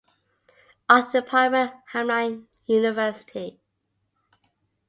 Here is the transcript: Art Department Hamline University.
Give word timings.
Art 0.89 1.11
Department 1.11 1.73
Hamline 1.93 2.47
University. 2.65 3.59